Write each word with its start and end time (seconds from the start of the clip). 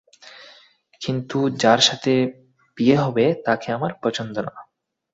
কিন্তু 1.01 1.37
যার 1.61 1.79
সাথে 1.79 2.13
বিয়ে 2.77 2.97
হবে, 2.97 3.25
তাকে 3.45 3.67
আমার 3.71 3.91
পছন্দ 4.03 4.35
না। 4.47 4.53